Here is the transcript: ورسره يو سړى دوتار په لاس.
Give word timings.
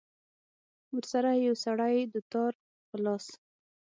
ورسره 0.95 1.31
يو 1.45 1.53
سړى 1.63 1.95
دوتار 2.13 2.51
په 2.87 2.95
لاس. 3.03 3.25